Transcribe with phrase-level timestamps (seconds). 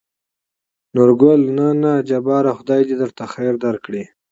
[0.95, 4.03] نورګل: نه نه جباره خداى د درته خېر درکړي.